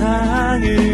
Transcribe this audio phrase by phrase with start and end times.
[0.00, 0.89] 세상을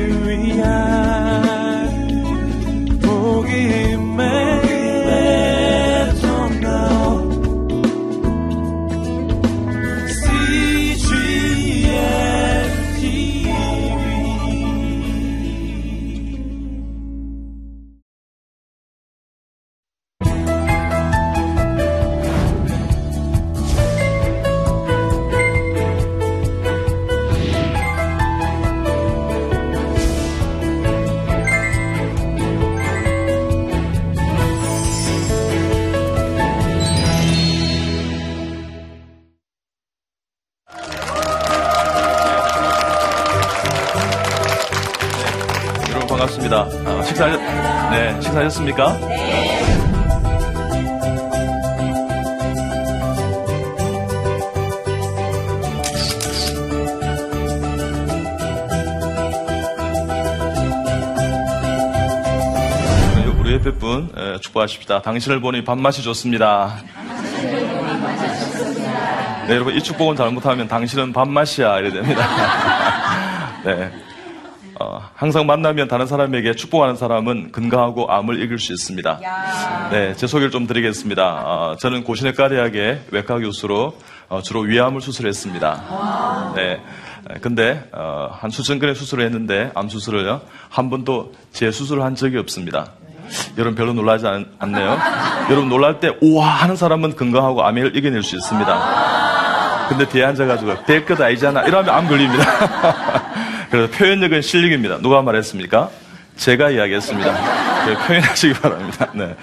[63.66, 65.02] 우리 옆에 분 축복하십시다.
[65.02, 66.76] 당신을 보니 밥맛이 좋습니다.
[69.48, 72.22] 네, 여러분 이 축복은 잘못하면 당신은 밥맛이야 이래 됩니다.
[73.64, 73.90] 네.
[74.78, 79.20] 어, 항상 만나면 다른 사람에게 축복하는 사람은 건강하고 암을 이길 수 있습니다.
[79.90, 81.24] 네, 제 소개를 좀 드리겠습니다.
[81.24, 83.96] 어, 저는 고신외과 대학의 외과 교수로
[84.28, 86.52] 어, 주로 위암을 수술했습니다.
[86.54, 86.80] 네.
[87.40, 92.38] 근데 어, 한 수천 건의 수술을 했는데 암 수술을요 한 번도 재 수술을 한 적이
[92.38, 92.92] 없습니다.
[93.58, 94.98] 여러분 별로 놀라지 않, 않네요.
[95.50, 99.86] 여러분 놀랄 때 우와 하는 사람은 건강하고 암을 이겨낼 수 있습니다.
[99.88, 102.44] 근데 뒤에 앉아가지고 될 것 아니잖아 이러면 암 걸립니다.
[103.70, 104.98] 그래서 표현력은 실력입니다.
[104.98, 105.90] 누가 말했습니까?
[106.36, 107.86] 제가 이야기했습니다.
[107.86, 109.08] 네, 표현하시기 바랍니다.
[109.14, 109.36] 네.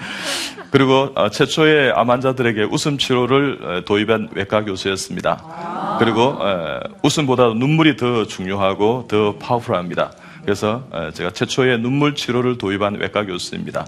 [0.70, 5.96] 그리고 어, 최초의 암 환자들에게 웃음 치료를 어, 도입한 외과 교수였습니다.
[6.00, 10.10] 그리고 어, 웃음보다 눈물이 더 중요하고 더 파워풀합니다.
[10.44, 13.86] 그래서 제가 최초의 눈물 치료를 도입한 외과 교수입니다.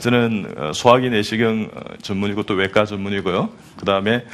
[0.00, 1.70] 저는 소화기 내시경
[2.00, 3.50] 전문이고 또 외과 전문이고요.
[3.76, 4.24] 그 다음에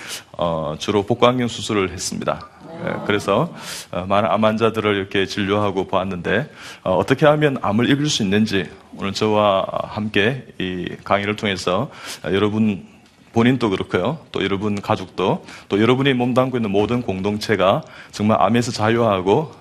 [0.78, 2.48] 주로 복강경 수술을 했습니다.
[2.84, 3.52] 예, 그래서
[3.90, 6.50] 어, 많은 암 환자들을 이렇게 진료하고 보았는데
[6.82, 11.90] 어, 어떻게 하면 암을 이길 수 있는지 오늘 저와 함께 이 강의를 통해서
[12.24, 12.86] 어, 여러분
[13.32, 14.18] 본인도 그렇고요.
[14.32, 19.52] 또 여러분 가족도 또 여러분이 몸담고 있는 모든 공동체가 정말 암에서 자유하고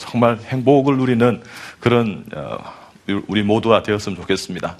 [0.00, 1.42] 정말 행복을 누리는
[1.78, 2.24] 그런
[3.28, 4.76] 우리 모두가 되었으면 좋겠습니다.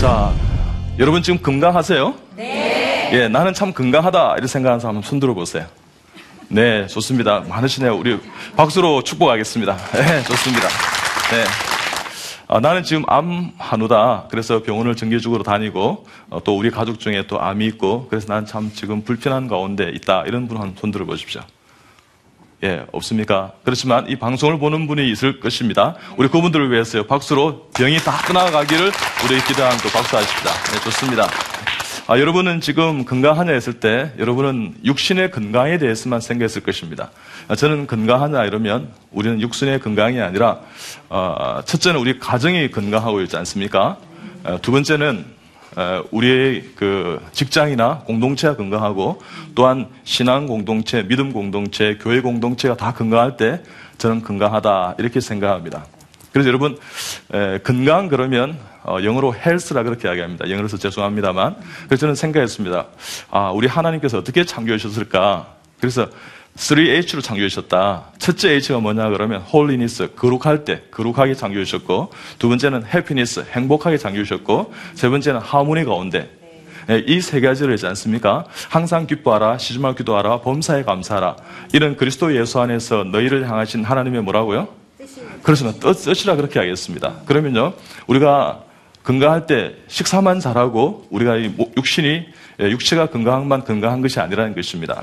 [0.00, 0.32] 자,
[0.98, 2.14] 여러분 지금 건강하세요?
[2.36, 3.10] 네.
[3.12, 4.34] 예, 나는 참 건강하다.
[4.34, 5.66] 이렇게 생각하는 사람 손 들어보세요.
[6.48, 7.40] 네, 좋습니다.
[7.48, 7.96] 많으시네요.
[7.96, 8.18] 우리
[8.56, 9.76] 박수로 축복하겠습니다.
[9.92, 10.68] 네, 좋습니다.
[11.30, 11.75] 네.
[12.48, 14.26] 아, 나는 지금 암 한우다.
[14.30, 18.70] 그래서 병원을 정기적으로 다니고 어, 또 우리 가족 중에 또 암이 있고 그래서 난 참
[18.72, 20.22] 지금 불편한 가운데 있다.
[20.26, 21.40] 이런 분 한손 들어 보십시오.
[22.62, 23.52] 예, 없습니까?
[23.64, 25.96] 그렇지만 이 방송을 보는 분이 있을 것입니다.
[26.16, 27.04] 우리 그분들을 위해서요.
[27.04, 28.92] 박수로 병이 다 떠나가기를
[29.24, 30.50] 우리 기도하는 또 박수하십시다.
[30.72, 31.28] 네, 좋습니다.
[32.08, 37.10] 아, 여러분은 지금 건강하냐 했을 때 여러분은 육신의 건강에 대해서만 생각했을 것입니다.
[37.48, 40.60] 아, 저는 건강하냐 이러면 우리는 육신의 건강이 아니라
[41.08, 43.98] 어, 첫째는 우리 가정이 건강하고 있지 않습니까?
[44.44, 45.34] 어, 두 번째는
[46.12, 49.20] 우리의 그 직장이나 공동체가 건강하고
[49.56, 53.62] 또한 신앙 공동체, 믿음 공동체, 교회 공동체가 다 건강할 때
[53.98, 55.84] 저는 건강하다 이렇게 생각합니다.
[56.32, 56.78] 그래서 여러분
[57.62, 58.56] 건강 그러면
[58.86, 60.48] 어, 영어로 health라 그렇게 이야기합니다.
[60.48, 62.86] 영어로서 죄송합니다만 그래서 저는 생각했습니다.
[63.30, 65.54] 아 우리 하나님께서 어떻게 창조하셨을까?
[65.80, 66.08] 그래서
[66.56, 68.12] 3H로 창조하셨다.
[68.18, 75.08] 첫째 H가 뭐냐 그러면 holiness, 거룩할 때, 거룩하게 창조하셨고, 두 번째는 happiness, 행복하게 창조하셨고, 세
[75.10, 76.30] 번째는 하모니 가운데.
[76.86, 78.46] 네, 이 세 가지를 했지 않습니까?
[78.70, 81.36] 항상 기뻐하라, 쉬지 말고 기도하라, 범사에 감사하라.
[81.74, 84.68] 이런 그리스도 예수 안에서 너희를 향하신 하나님의 뭐라고요?
[85.42, 85.92] 그렇습니다.
[85.92, 87.16] 뜻이라 그렇게 하겠습니다.
[87.26, 87.74] 그러면요,
[88.06, 88.65] 우리가
[89.06, 91.40] 건강할 때 식사만 잘하고 우리가
[91.76, 92.26] 육신이
[92.60, 95.00] 예, 육체가 건강만 건강한 것이 아니라는 것입니다.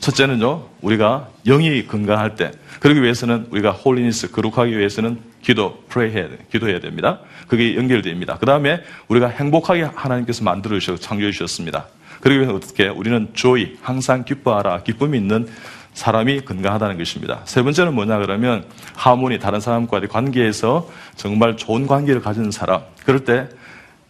[0.00, 2.50] 첫째는요, 우리가 영이 건강할 때,
[2.80, 6.38] 그러기 위해서는 우리가 holiness, 거룩하기 위해서는 기도, pray 해야 돼.
[6.50, 7.20] 기도해야 됩니다.
[7.46, 8.36] 그게 연결됩니다.
[8.38, 11.86] 그 다음에 우리가 행복하게 하나님께서 만들어 주셔서 창조해 주셨습니다.
[12.22, 12.88] 그러기 위해서 어떻게?
[12.88, 15.46] 우리는 조이, 항상 기뻐하라, 기쁨이 있는
[15.94, 17.40] 사람이 건강하다는 것입니다.
[17.44, 18.64] 세 번째는 뭐냐 그러면
[18.94, 22.82] 하모니, 다른 사람과의 관계에서 정말 좋은 관계를 가진 사람.
[23.04, 23.48] 그럴 때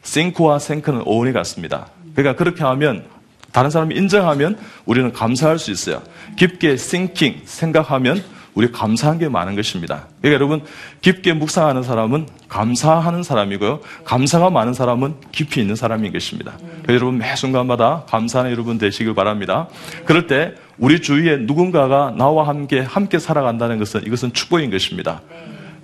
[0.03, 1.89] 싱크와 생크는 오온이 같습니다.
[2.15, 3.05] 그러니까 그렇게 하면
[3.53, 6.03] 다른 사람이 인정하면 우리는 감사할 수 있어요.
[6.37, 8.23] 깊게 thinking, 생각하면
[8.55, 10.07] 우리 감사한 게 많은 것입니다.
[10.21, 10.63] 그러니까 여러분
[11.01, 13.81] 깊게 묵상하는 사람은 감사하는 사람이고요.
[14.05, 16.55] 감사가 많은 사람은 깊이 있는 사람인 것입니다.
[16.83, 19.69] 그래서 여러분 매 순간마다 감사하는 여러분 되시길 바랍니다.
[20.05, 25.21] 그럴 때 우리 주위에 누군가가 나와 함께 함께 살아간다는 것은 이것은 축복인 것입니다.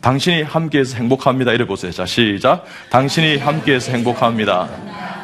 [0.01, 1.53] 당신이 함께해서 행복합니다.
[1.53, 1.93] 이래 보세요.
[1.93, 2.65] 자, 시작.
[2.91, 4.69] 당신이 함께해서 행복합니다.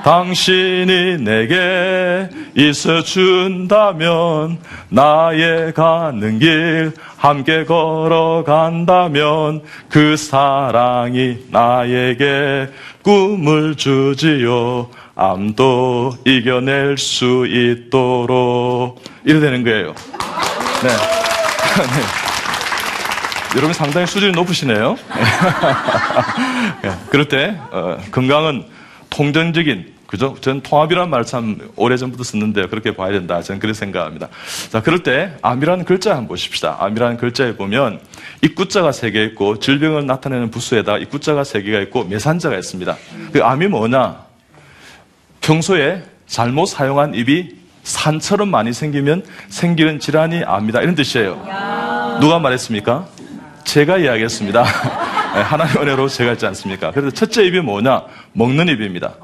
[0.04, 4.58] 당신이 내게 있어 준다면
[4.88, 12.68] 나의 가는 길 함께 걸어간다면 그 사랑이 나에게
[13.02, 14.90] 꿈을 주지요.
[15.22, 19.94] 암도 이겨낼 수 있도록 이래 되는 거예요.
[20.82, 20.88] 네.
[20.88, 22.02] 네.
[23.56, 24.96] 여러분 상당히 수준이 높으시네요.
[26.84, 28.64] 예, 그럴 때 어, 건강은
[29.10, 30.34] 통전적인 그죠?
[30.40, 33.40] 전 통합이라는 말참 오래전부터 썼는데 그렇게 봐야 된다.
[33.42, 34.28] 저는 그렇게 생각합니다.
[34.70, 36.78] 자, 그럴 때 암이라는 글자 한번 보십시다.
[36.80, 38.00] 암이라는 글자에 보면
[38.42, 42.96] 입구자가 세 개 있고 질병을 나타내는 부수에다 입구자가 세 개가 있고 매산자가 있습니다.
[43.32, 44.31] 그 암이 뭐냐?
[45.42, 50.80] 평소에 잘못 사용한 입이 산처럼 많이 생기면 생기는 질환이 암이다.
[50.80, 51.44] 이런 뜻이에요.
[52.20, 53.06] 누가 말했습니까?
[53.64, 54.64] 제가 이야기했습니다.
[55.34, 56.92] 네, 하나의 은혜로 제가 있지 않습니까?
[56.92, 58.04] 그래서 첫째 입이 뭐냐?
[58.32, 59.14] 먹는 입입니다.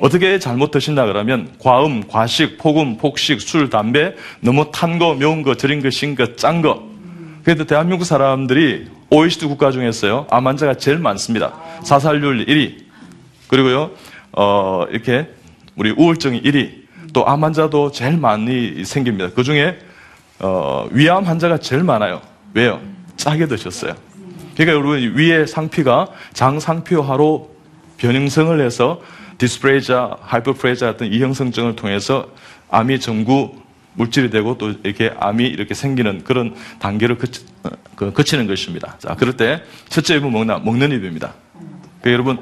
[0.00, 5.56] 어떻게 잘못 드신다 그러면 과음, 과식, 폭음, 폭식, 술, 담배, 너무 탄 거, 매운 거,
[5.56, 6.82] 절인 거, 신 거, 짠 거.
[7.44, 11.52] 그래도 대한민국 사람들이 OECD 국가 중에서요, 암 환자가 제일 많습니다.
[11.84, 12.76] 사살률 1위.
[13.48, 13.90] 그리고요,
[14.32, 15.26] 어, 이렇게
[15.80, 16.80] 우리 우울증이 1위.
[17.14, 19.30] 또 암 환자도 제일 많이 생깁니다.
[19.30, 19.78] 그 중에,
[20.38, 22.20] 어, 위암 환자가 제일 많아요.
[22.52, 22.80] 왜요?
[23.16, 23.94] 짜게 드셨어요.
[24.54, 27.50] 그러니까 여러분 위의 상피가 장상피화로
[27.96, 29.00] 변형성을 해서
[29.38, 32.28] 디스프레이자, 하이퍼프레이자 같은 이형성증을 통해서
[32.70, 33.56] 암이 전구
[33.94, 38.96] 물질이 되고 또 이렇게 암이 이렇게 생기는 그런 단계를 거치, 어, 그, 거치 는 것입니다.
[38.98, 41.32] 자, 그럴 때 첫째 입은 먹나 먹는 입입니다.
[42.02, 42.38] 그러니까 여러분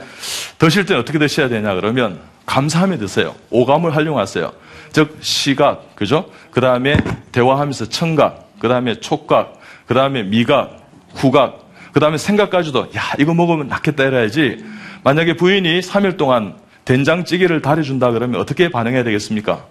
[0.59, 3.35] 드실 때는 어떻게 드셔야 되냐 그러면 감사하며 드세요.
[3.51, 4.51] 오감을 활용하세요.
[4.93, 6.25] 즉 시각, 그죠?
[6.51, 6.97] 그 다음에
[7.31, 10.81] 대화하면서 청각, 그 다음에 촉각, 그 다음에 미각,
[11.15, 14.65] 후각, 그 다음에 생각까지도 야 이거 먹으면 낫겠다 이래야지.
[15.05, 16.55] 만약에 부인이 3일 동안
[16.87, 19.65] 된장찌개를 달여준다 그러면 어떻게 반응해야 되겠습니까?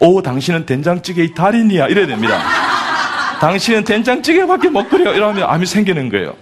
[0.00, 1.88] 오, 당신은 된장찌개의 달인이야.
[1.88, 2.38] 이래야 됩니다.
[3.40, 5.12] 당신은 된장찌개밖에 못 끓여.
[5.14, 6.34] 이러면 암이 생기는 거예요.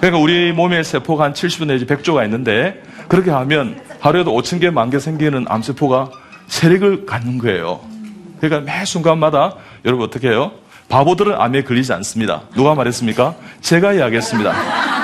[0.00, 4.90] 그러니까 우리 몸의 세포가 한 70분 내지 100조가 있는데 그렇게 하면 하루에도 5천 개, 만
[4.90, 6.10] 개 생기는 암세포가
[6.46, 7.80] 세력을 갖는 거예요.
[8.40, 10.52] 그러니까 매 순간마다 여러분 어떻게 해요?
[10.88, 12.42] 바보들은 암에 걸리지 않습니다.
[12.54, 13.34] 누가 말했습니까?
[13.62, 14.52] 제가 이야기했습니다.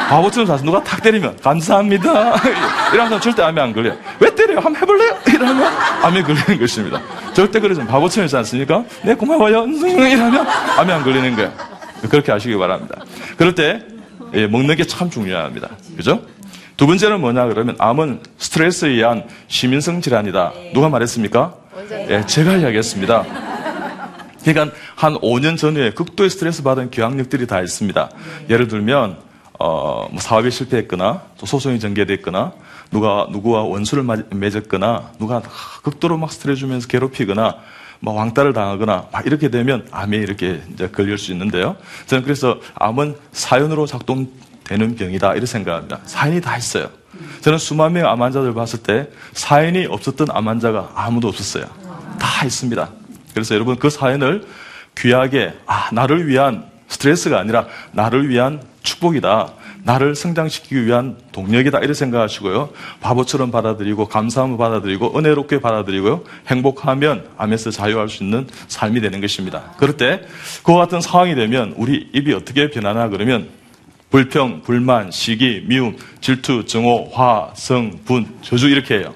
[0.09, 2.37] 바보처럼 사서 누가 탁 때리면 감사합니다.
[2.95, 3.97] 이러면서 절대 암에 안 걸려요.
[4.21, 4.59] 왜 때려요?
[4.61, 5.17] 한번 해볼래요?
[5.27, 5.65] 이러면
[6.03, 7.01] 암에 걸리는 것입니다.
[7.33, 8.85] 절대 그러지 바보처럼 있지 않습니까?
[9.03, 9.65] 네 고마워요.
[9.67, 10.47] 이러면
[10.79, 11.53] 암에 안 걸리는 거예요.
[12.09, 12.97] 그렇게 하시기 바랍니다.
[13.37, 13.83] 그럴 때
[14.35, 15.71] 예, 먹는 게 참 중요합니다.
[15.97, 16.23] 그죠?
[16.83, 20.53] 두 번째는 뭐냐 그러면 암은 스트레스에 의한 시민성 질환이다.
[20.75, 21.55] 누가 말했습니까?
[22.09, 23.25] 예, 제가 이야기했습니다.
[24.43, 28.11] 그러니까 한 5년 전에 극도의 스트레스 받은 교양력들이 다 있습니다.
[28.51, 29.17] 예를 들면
[29.61, 32.53] 어, 뭐 사업에 실패했거나 또 소송이 전개됐거나
[32.91, 35.41] 누가 누구와 원수를 맺었거나 누가
[35.85, 37.59] 극도로 막 스트레스 주면서 괴롭히거나
[38.01, 41.77] 뭐 왕따를 당하거나 막 이렇게 되면 암에 이렇게 이제 걸릴 수 있는데요.
[42.07, 44.27] 저는 그래서 암은 사연으로 작동
[44.65, 46.01] 되는 병이다 이렇게 생각합니다.
[46.05, 46.91] 사연이 다 있어요.
[47.41, 51.65] 저는 수만 명의 암 환자들 봤을 때 사연이 없었던 암 환자가 아무도 없었어요.
[52.19, 52.91] 다 있습니다.
[53.35, 54.47] 그래서 여러분 그 사연을
[54.97, 59.53] 귀하게 아 나를 위한 스트레스가 아니라 나를 위한 축복이다.
[59.85, 61.79] 나를 성장시키기 위한 동력이다.
[61.79, 62.71] 이렇게 생각하시고요.
[63.01, 66.23] 바보처럼 받아들이고 감사함을 받아들이고 은혜롭게 받아들이고요.
[66.47, 69.73] 행복하면 암에서 자유할 수 있는 삶이 되는 것입니다.
[69.79, 70.23] 그럴 때
[70.63, 73.49] 그와 같은 상황이 되면 우리 입이 어떻게 변하나 그러면
[74.13, 79.15] 불평, 불만, 시기, 미움, 질투, 증오, 화, 성, 분, 저주 이렇게 해요.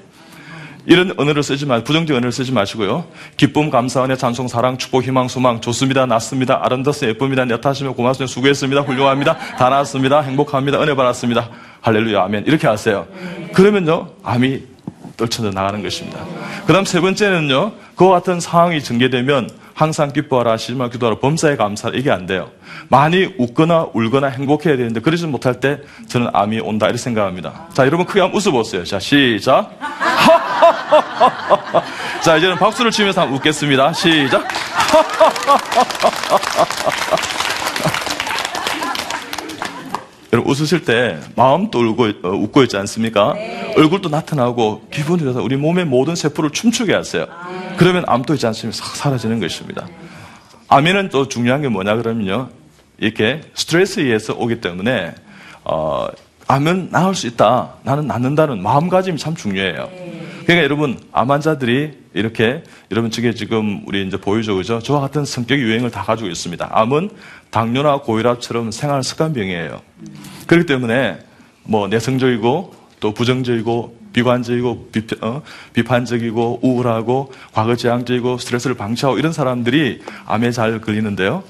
[0.87, 3.05] 이런 언어를 쓰지 마, 부정적 언어를 쓰지 마시고요.
[3.37, 8.83] 기쁨, 감사, 은혜, 찬송, 사랑, 축복, 희망, 소망, 좋습니다, 낫습니다, 아름답습니다, 예쁩니다, 여타시며 고맙습니다, 수고했습니다,
[8.83, 11.51] 훌륭합니다, 다 나았습니다, 행복합니다, 은혜 받았습니다.
[11.83, 12.45] 할렐루야, 아멘.
[12.47, 13.07] 이렇게 하세요.
[13.53, 14.63] 그러면요, 암이
[15.19, 16.21] 떨쳐져 나가는 것입니다.
[16.67, 21.99] 그 다음 세 번째는요, 그와 같은 상황이 전개되면 항상 기뻐하라, 시지마 기도하라, 범사에 감사하라.
[21.99, 22.51] 이게 안 돼요.
[22.89, 26.87] 많이 웃거나 울거나 행복해야 되는데 그러지 못할 때 저는 암이 온다.
[26.87, 27.67] 이렇게 생각합니다.
[27.75, 28.85] 자, 여러분 크게 한번 웃어보세요.
[28.85, 29.71] 자, 시작.
[32.25, 33.93] 자, 이제는 박수를 치면서 한번 웃겠습니다.
[33.93, 34.49] 시작.
[40.37, 43.33] 여러분 웃으실 때 마음도 울고, 어, 웃고 있지 않습니까?
[43.33, 43.73] 네.
[43.77, 47.27] 얼굴도 나타나고 기분이 좋아서 우리 몸의 모든 세포를 춤추게 하세요.
[47.31, 47.75] 아.
[47.79, 48.77] 그러면 암도 있지 않습니까?
[48.77, 49.87] 싹 사라지는 것입니다.
[50.69, 52.51] 암에는 또 중요한 게 뭐냐 그러면요.
[52.99, 55.15] 이렇게 스트레스에 의해서 오기 때문에
[55.65, 56.07] 어,
[56.49, 57.75] 암은 나을 수 있다.
[57.83, 59.89] 나는 낫는다는 마음가짐이 참 중요해요.
[60.47, 62.63] 그러니까 여러분 암 환자들이 이렇게
[62.93, 64.79] 여러분 측에 지금 우리 이제 보이죠, 그죠?
[64.79, 66.69] 저와 같은 성격 유행을 다 가지고 있습니다.
[66.71, 67.11] 암은
[67.51, 69.81] 당뇨나 고혈압처럼 생활 습관병이에요.
[70.47, 71.19] 그렇기 때문에
[71.65, 74.91] 뭐 내성적이고 또 부정적이고 비관적이고
[75.73, 81.43] 비, 판적이고 우울하고 과거지향적이고 스트레스를 방치하고 이런 사람들이 암에 잘 걸리는데요.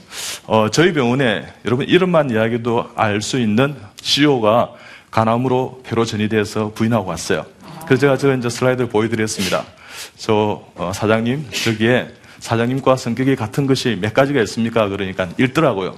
[0.46, 4.70] 어, 저희 병원에 여러분 이름만 이야기도 알 수 있는 CEO가
[5.10, 7.44] 간암으로 폐로 전이돼서 부인하고 왔어요.
[7.86, 9.64] 그래서 제가 저 이제 슬라이드를 보여드렸습니다.
[10.16, 12.08] 저 어, 사장님 저기에
[12.40, 14.88] 사장님과 성격이 같은 것이 몇 가지가 있습니까?
[14.88, 15.96] 그러니까 읽더라고요.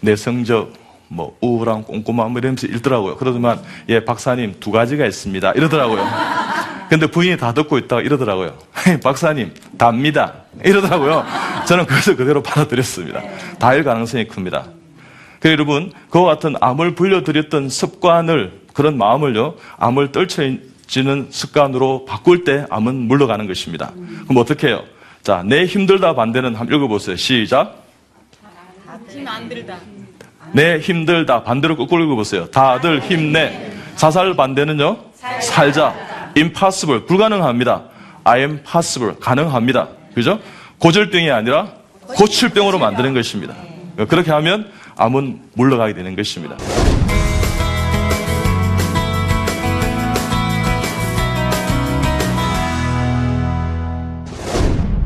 [0.00, 0.72] 내 성적,
[1.08, 3.16] 뭐 우울함, 꼼꼼함 뭐 이러면서 읽더라고요.
[3.16, 5.52] 그러더만 예 박사님 두 가지가 있습니다.
[5.52, 6.06] 이러더라고요.
[6.88, 8.56] 근데 부인이 다 듣고 있다가 이러더라고요.
[9.04, 10.34] 박사님 답니다.
[10.64, 11.24] 이러더라고요.
[11.66, 13.20] 저는 그것을 그대로 받아들였습니다.
[13.58, 14.66] 다일 가능성이 큽니다.
[15.40, 20.42] 그 여러분 그와 같은 암을 불려드렸던 습관을 그런 마음을요 암을 떨쳐
[20.88, 23.92] 지는 습관으로 바꿀 때 암은 물러가는 것입니다.
[24.26, 24.82] 그럼 어떻게 해요?
[25.22, 27.14] 자, 내 힘들다 반대는 한번 읽어보세요.
[27.16, 27.84] 시작.
[29.08, 29.76] 힘 안 들다.
[30.52, 32.46] 내 힘들다 반대로 거꾸로 읽어보세요.
[32.50, 33.70] 다들 힘내.
[33.96, 34.96] 사살 반대는요.
[35.40, 35.94] 살자.
[36.36, 37.84] impossible 불가능합니다.
[38.24, 39.88] I am possible 가능합니다.
[40.14, 40.40] 그죠?
[40.78, 41.68] 고절병이 아니라
[42.06, 43.54] 고칠병으로 만드는 것입니다.
[44.08, 46.56] 그렇게 하면 암은 물러가게 되는 것입니다.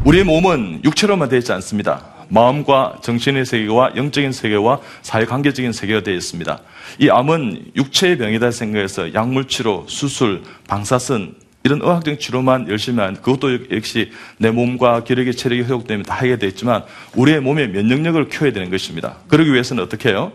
[0.05, 2.05] 우리의 몸은 육체로만 되어 있지 않습니다.
[2.29, 6.59] 마음과 정신의 세계와 영적인 세계와 사회관계적인 세계가 되어 있습니다.
[6.99, 14.11] 이 암은 육체의 병이다 생각해서 약물치료, 수술, 방사선 이런 의학적인 치료만 열심히 한 그것도 역시
[14.39, 16.83] 내 몸과 기력의 체력이 회복되면 다 하게 되어 있지만
[17.15, 19.19] 우리의 몸의 면역력을 키워야 되는 것입니다.
[19.29, 20.33] 그러기 위해서는 어떻게 해요?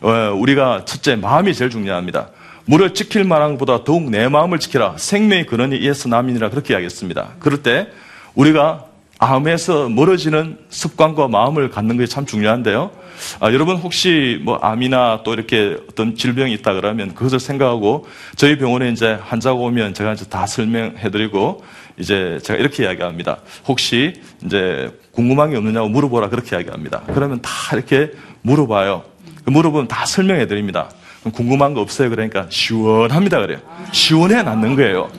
[0.00, 2.30] 어, 우리가 첫째 마음이 제일 중요합니다.
[2.64, 4.94] 물을 지킬 만한 것보다 더욱 내 마음을 지키라.
[4.96, 7.34] 생명의 근원이 이에서 남이니라 그렇게 이야기했습니다.
[7.40, 7.88] 그럴 때
[8.34, 8.91] 우리가
[9.22, 12.90] 암에서 멀어지는 습관과 마음을 갖는 것이 참 중요한데요.
[13.38, 18.88] 아, 여러분 혹시 뭐 암이나 또 이렇게 어떤 질병이 있다 그러면 그것을 생각하고 저희 병원에
[18.88, 21.62] 이제 환자가 오면 제가 이제 다 설명해드리고
[21.98, 23.38] 이제 제가 이렇게 이야기합니다.
[23.68, 24.14] 혹시
[24.44, 27.02] 이제 궁금한 게 없느냐고 물어보라 그렇게 이야기합니다.
[27.14, 28.10] 그러면 다 이렇게
[28.42, 29.04] 물어봐요.
[29.44, 30.90] 그 물어보면 다 설명해드립니다.
[31.32, 32.10] 궁금한 거 없어요.
[32.10, 33.38] 그러니까 시원합니다.
[33.40, 33.60] 그래요.
[33.92, 35.10] 시원해 놨는 거예요.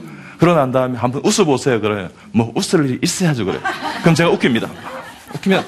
[0.44, 1.80] 그러고 난 다음에 한번 웃어보세요.
[1.80, 2.10] 그래요.
[2.34, 3.46] 뭐 웃을 일이 있어야죠.
[3.46, 3.62] 그래요.
[4.02, 4.68] 그럼 제가 웃깁니다.
[5.36, 5.64] 웃기면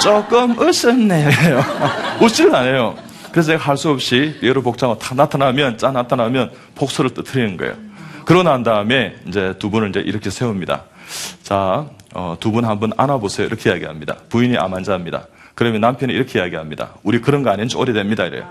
[0.00, 1.28] 조금 웃었네요.
[2.22, 2.94] 웃지를 않아요.
[3.32, 7.74] 그래서 제가 할 수 없이 예로 복장하고 탁 나타나면, 짠 나타나면 복수를 떠뜨리는 거예요.
[8.24, 10.84] 그러고 난 다음에 이제 두 분을 이제 이렇게 세웁니다.
[11.42, 13.48] 자, 어, 두 분 한번 안아보세요.
[13.48, 14.14] 이렇게 이야기합니다.
[14.28, 15.26] 부인이 암 환자입니다.
[15.56, 16.90] 그러면 남편이 이렇게 이야기합니다.
[17.02, 18.26] 우리 그런 거 아닌지 오래됩니다.
[18.26, 18.44] 이래요.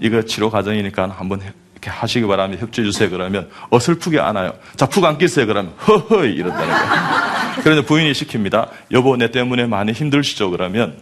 [0.00, 1.40] 이거 치료 과정이니까 한번
[1.82, 2.62] 이렇게 하시기 바랍니다.
[2.62, 3.10] 협조해 주세요.
[3.10, 4.54] 그러면 어설프게 안아요.
[4.76, 5.46] 자, 푹 안기세요.
[5.48, 7.62] 그러면 허허이 이런다는 거예요.
[7.64, 8.68] 그래서 부인이 시킵니다.
[8.92, 10.50] 여보, 내 때문에 많이 힘들시죠?
[10.50, 10.96] 그러면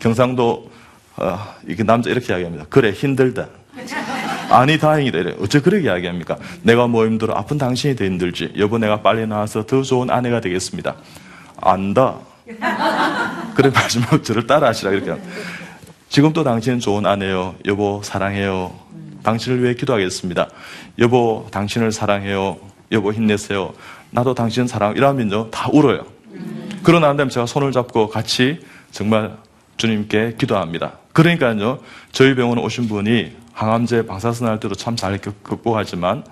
[0.00, 0.70] 경상도
[1.16, 2.66] 어, 이게 남자 이렇게 이야기합니다.
[2.70, 3.48] 그래 힘들다.
[4.50, 5.34] 아니 다행이다 이래.
[5.40, 6.38] 어째 그렇게 이야기합니까?
[6.62, 8.54] 내가 뭐 힘들어 아픈 당신이 더 힘들지.
[8.56, 10.94] 여보 내가 빨리 나와서 더 좋은 아내가 되겠습니다.
[11.60, 12.14] 안다.
[13.54, 15.20] 그래 마지막 저를 따라하시라 이렇게.
[16.08, 17.56] 지금 또 당신은 좋은 아내요.
[17.66, 18.87] 여보 사랑해요.
[19.28, 20.48] 당신을 위해 기도하겠습니다.
[21.00, 22.56] 여보 당신을 사랑해요.
[22.92, 23.74] 여보 힘내세요.
[24.10, 26.06] 나도 당신 사랑 이러면요 다 울어요.
[26.82, 29.36] 그러고 난 다음에 제가 손을 잡고 같이 정말
[29.76, 30.92] 주님께 기도합니다.
[31.12, 31.80] 그러니까요
[32.10, 36.24] 저희 병원에 오신 분이 항암제 방사선 할 때도 참 잘 극복하지만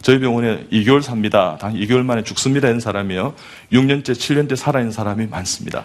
[0.00, 1.58] 저희 병원에 2개월 삽니다.
[1.60, 2.68] 단 2개월 만에 죽습니다.
[2.68, 3.34] 이런 사람이요.
[3.72, 5.84] 6년째, 7년째 살아있는 사람이 많습니다.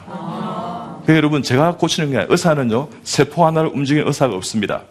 [1.02, 4.84] 그러니까 여러분, 제가 고치는 게 아니라 의사는요, 세포 하나를 움직이는 의사가 없습니다.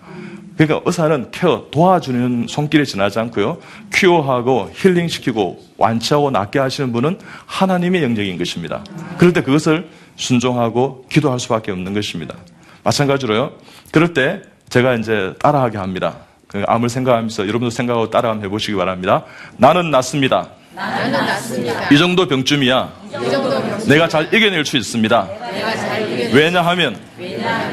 [0.66, 3.58] 그러니까 의사는 케어, 도와주는 손길에 지나지 않고요,
[3.92, 8.84] 큐어하고 힐링시키고 완치하고 낫게 하시는 분은 하나님의 영역인 것입니다.
[9.18, 12.36] 그럴 때 그것을 순종하고 기도할 수밖에 없는 것입니다.
[12.84, 13.52] 마찬가지로요,
[13.90, 16.16] 그럴 때 제가 이제 따라하게 합니다.
[16.46, 19.24] 그 암을 생각하면서 여러분도 생각하고 따라 한번 해보시기 바랍니다.
[19.56, 20.48] 나는 낫습니다.
[20.74, 21.88] 나는 낫습니다.
[21.90, 22.92] 이 정도 병쯤이야.
[23.08, 25.28] 이 정도 병 내가 잘 이겨낼 수 있습니다.
[25.52, 26.96] 내가 잘 이겨 왜냐하면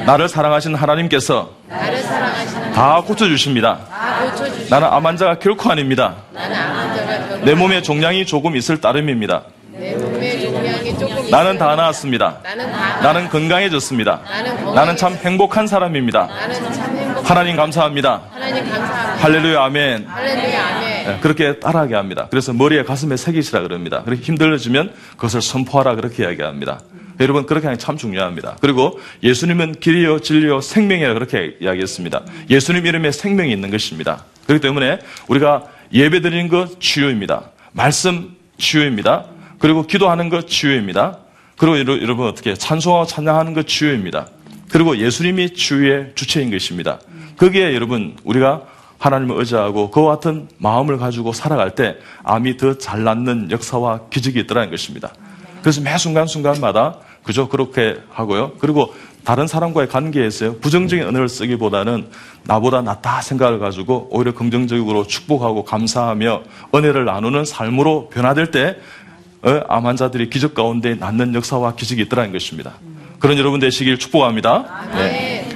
[0.05, 3.79] 나를 사랑하신 하나님께서 나를 사랑하시는 다 고쳐주십니다.
[4.69, 6.15] 나는 암 환자가 결코 아닙니다.
[6.35, 9.43] 암환자가 내 몸에 종양이 조금 있을 따름입니다.
[11.31, 11.57] 나는.
[11.57, 12.38] 다 나았습니다.
[13.01, 14.21] 나는 건강해졌습니다.
[14.75, 16.27] 나는 참 행복한 사람입니다.
[17.23, 18.21] 하나님 감사합니다.
[19.19, 20.07] 할렐루야 아멘.
[21.05, 22.27] 네, 그렇게 따라하게 합니다.
[22.29, 24.03] 그래서 머리에 가슴에 새기시라 그럽니다.
[24.03, 26.79] 그렇게 힘들어지면 그것을 선포하라 그렇게 이야기합니다.
[27.19, 28.57] 여러분 그렇게 하는 게 참 중요합니다.
[28.61, 32.21] 그리고 예수님은 길이요 진리요 생명이라 그렇게 이야기했습니다.
[32.49, 34.23] 예수님 이름에 생명이 있는 것입니다.
[34.47, 37.51] 그렇기 때문에 우리가 예배 드리는 것 치유입니다.
[37.73, 39.25] 말씀 치유입니다.
[39.59, 41.17] 그리고 기도하는 것 치유입니다.
[41.57, 44.27] 그리고 여러- 여러분 어떻게 찬송하고 찬양하는 것 치유입니다.
[44.71, 46.99] 그리고 예수님이 치유의 주체인 것입니다.
[47.38, 48.63] 거기에 여러분 우리가
[48.99, 54.69] 하나님을 의지하고 그와 같은 마음을 가지고 살아갈 때 암이 더 잘 낫는 역사와 기적이 있더라는
[54.71, 55.13] 것입니다.
[55.61, 58.53] 그래서 매 순간순간마다 그저 그렇게 하고요.
[58.59, 62.07] 그리고 다른 사람과의 관계에서 부정적인 언어를 쓰기보다는
[62.45, 68.77] 나보다 낫다 생각을 가지고 오히려 긍정적으로 축복하고 감사하며 은혜를 나누는 삶으로 변화될 때
[69.41, 72.73] 어, 암 환자들이 기적 가운데 낫는 역사와 기적이 있더라는 것입니다.
[73.19, 74.89] 그런 여러분 되시길 축복합니다.
[74.93, 75.47] 네.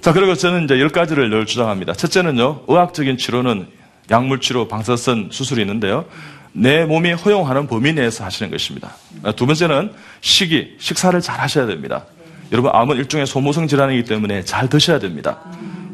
[0.00, 1.94] 자, 그리고 저는 이제 열 가지를 늘 주장합니다.
[1.94, 3.66] 첫째는요, 의학적인 치료는
[4.10, 6.04] 약물 치료, 방사선 수술이 있는데요.
[6.52, 8.92] 내 몸이 허용하는 범위 내에서 하시는 것입니다.
[9.36, 12.04] 두 번째는 식이, 식사를 잘 하셔야 됩니다.
[12.52, 15.38] 여러분, 암은 일종의 소모성 질환이기 때문에 잘 드셔야 됩니다.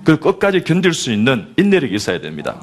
[0.05, 2.57] 그리고 끝까지 견딜 수 있는 인내력이 있어야 됩니다.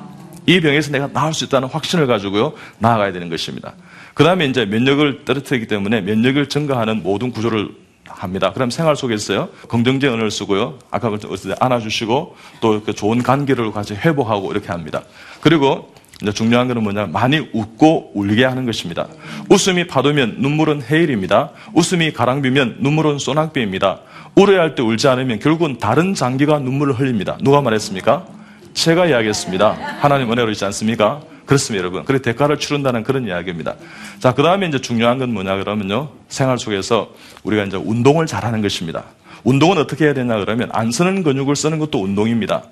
[0.46, 3.74] 이 병에서 내가 나을 수 있다는 확신을 가지고요, 나아가야 되는 것입니다.
[4.14, 7.70] 그 다음에 이제 면역을 떨어뜨리기 때문에 면역을 증가하는 모든 구조를
[8.08, 8.52] 합니다.
[8.54, 14.68] 그럼 생활 속에서요, 긍정적 언어를 쓰고요, 아까 그랬듯이 안아주시고, 또그 좋은 관계를 같이 회복하고 이렇게
[14.68, 15.04] 합니다.
[15.42, 15.91] 그리고
[16.22, 19.08] 이제 중요한 것은 뭐냐, 많이 웃고 울게 하는 것입니다.
[19.50, 21.52] 웃음이 파도면 눈물은 해일입니다.
[21.74, 24.02] 웃음이 가랑비면 눈물은 소낙비입니다.
[24.36, 27.38] 울어야 할 때 울지 않으면 결국은 다른 장기가 눈물을 흘립니다.
[27.42, 28.26] 누가 말했습니까?
[28.74, 29.98] 제가 이야기했습니다.
[30.00, 31.22] 하나님 은혜로 있지 않습니까?
[31.46, 32.06] 그렇습니다, 여러분.
[32.06, 33.76] 그래 대가를 치른다는 그런 이야기입니다.
[34.20, 36.10] 자, 그 다음에 이제 중요한 건 뭐냐 그러면요.
[36.30, 37.14] 생활 속에서
[37.44, 39.04] 우리가 이제 운동을 잘하는 것입니다.
[39.44, 42.64] 운동은 어떻게 해야 되냐 그러면 안 쓰는 근육을 쓰는 것도 운동입니다.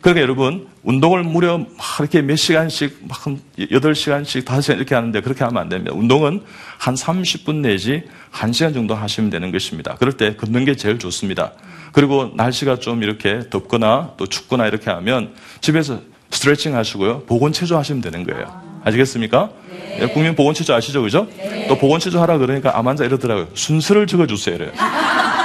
[0.00, 1.66] 그러니까 여러분, 운동을 무려 막
[1.98, 5.92] 이렇게 몇 시간씩, 막한 8시간씩, 5시간 이렇게 하는데 그렇게 하면 안 됩니다.
[5.94, 6.42] 운동은
[6.78, 9.96] 한 30분 내지 1시간 정도 하시면 되는 것입니다.
[9.96, 11.52] 그럴 때 걷는 게 제일 좋습니다.
[11.92, 16.00] 그리고 날씨가 좀 이렇게 덥거나 또 춥거나 이렇게 하면 집에서
[16.30, 17.22] 스트레칭 하시고요.
[17.22, 18.60] 보건체조 하시면 되는 거예요.
[18.84, 19.50] 아시겠습니까?
[20.00, 21.02] 예, 국민 보건체조 아시죠?
[21.02, 21.26] 그죠?
[21.68, 23.48] 또 보건체조 하라 그러니까 암 환자 이러더라고요.
[23.54, 24.54] 순서를 적어주세요.
[24.56, 24.72] 이래요.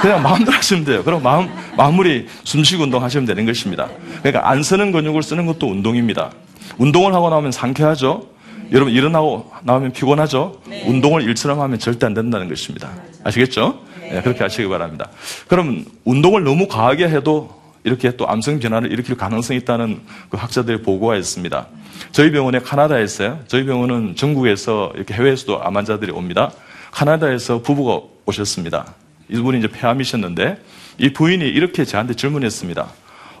[0.02, 1.04] 그냥 마음대로 하시면 돼요.
[1.04, 3.88] 그럼 마음, 마무리 숨쉬기 운동 하시면 되는 것입니다.
[4.18, 6.32] 그러니까 안 쓰는 근육을 쓰는 것도 운동입니다.
[6.78, 8.26] 운동을 하고 나오면 상쾌하죠?
[8.72, 10.60] 여러분, 일어나고 나오면 피곤하죠?
[10.86, 12.90] 운동을 일처럼 하면 절대 안 된다는 것입니다.
[13.22, 13.78] 아시겠죠?
[14.00, 15.08] 네, 그렇게 하시기 바랍니다.
[15.46, 21.14] 그럼 운동을 너무 과하게 해도 이렇게 또 암성 변화를 일으킬 가능성이 있다는 그 학자들의 보고가
[21.14, 21.66] 있습니다.
[22.10, 23.38] 저희 병원에 카나다에 있어요.
[23.46, 26.50] 저희 병원은 전국에서 이렇게 해외에서도 암 환자들이 옵니다.
[26.90, 28.94] 카나다에서 부부가 오셨습니다.
[29.32, 30.58] 이분이 이제 폐암이셨는데
[30.98, 32.86] 이 부인이 이렇게 저한테 질문했습니다.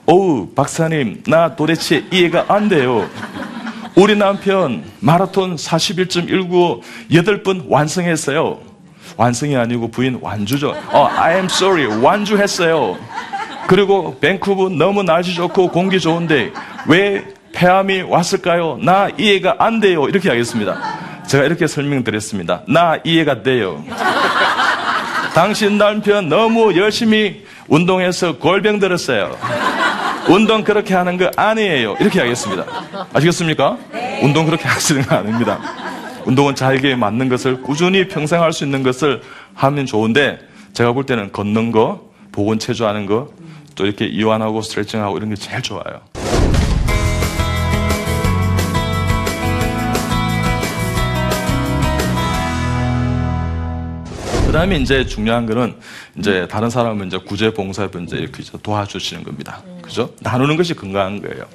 [0.06, 3.08] 어우, 박사님, 나 도대체 이해가 안 돼요.
[3.94, 8.58] 우리 남편 마라톤 41.195 8번 완성했어요.
[9.16, 10.74] 완성이 아니고 부인 완주죠.
[10.88, 12.02] 어, I am sorry.
[12.02, 12.96] 완주했어요.
[13.68, 16.52] 그리고 밴쿠버 너무 날씨 좋고 공기 좋은데
[16.88, 18.78] 왜 폐암이 왔을까요?
[18.82, 20.08] 나 이해가 안 돼요.
[20.08, 20.78] 이렇게 하겠습니다.
[21.26, 22.62] 제가 이렇게 설명드렸습니다.
[22.66, 23.84] 나 이해가 돼요.
[25.34, 29.36] 당신 남편 너무 열심히 운동해서 골병 들었어요.
[30.28, 31.96] 운동 그렇게 하는 거 아니에요.
[32.00, 32.64] 이렇게 하겠습니다.
[33.12, 33.78] 아시겠습니까?
[34.22, 35.58] 운동 그렇게 하시는 거 아닙니다.
[36.26, 39.22] 운동은 자기에 맞는 것을 꾸준히 평생 할 수 있는 것을
[39.54, 40.38] 하면 좋은데
[40.74, 43.28] 제가 볼 때는 걷는 거, 보건 체조하는 거,
[43.74, 46.00] 또 이렇게 이완하고 스트레칭하고 이런 게 제일 좋아요.
[54.52, 55.76] 그 다음에 이제 중요한 거는
[56.18, 59.62] 이제 다른 사람은 이제 구제 봉사에 이제 이렇게 도와주시는 겁니다.
[59.80, 60.10] 그죠?
[60.20, 61.46] 나누는 것이 건강한 거예요.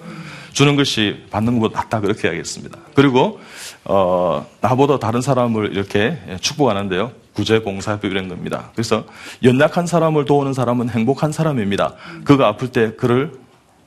[0.52, 2.80] 주는 것이 받는 것보다 낫다 그렇게 하겠습니다.
[2.96, 3.40] 그리고
[3.86, 7.12] 어 나보다 다른 사람을 이렇게 축복하는데요.
[7.34, 8.72] 구제 봉사협 이런 겁니다.
[8.74, 9.06] 그래서
[9.44, 11.94] 연약한 사람을 도우는 사람은 행복한 사람입니다.
[12.24, 13.32] 그가 아플 때 그를